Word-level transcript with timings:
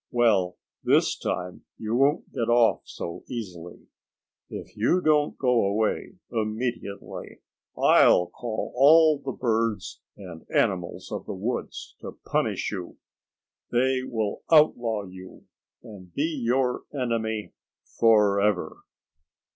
"Well, 0.09 0.57
this 0.83 1.15
time 1.15 1.65
you 1.77 1.93
won't 1.95 2.33
get 2.33 2.49
off 2.49 2.81
so 2.85 3.23
easily. 3.27 3.85
If 4.49 4.75
you 4.75 4.99
don't 4.99 5.37
go 5.37 5.63
away 5.63 6.15
immediately, 6.31 7.41
I'll 7.77 8.25
call 8.25 8.73
all 8.75 9.19
the 9.19 9.31
birds 9.31 10.01
and 10.17 10.43
animals 10.49 11.11
of 11.11 11.27
the 11.27 11.35
woods 11.35 11.95
to 12.01 12.17
punish 12.25 12.71
you. 12.71 12.97
They 13.71 14.01
will 14.03 14.41
outlaw 14.51 15.03
you, 15.03 15.43
and 15.83 16.11
be 16.11 16.23
your 16.41 16.83
enemy 16.91 17.53
forever." 17.99 18.77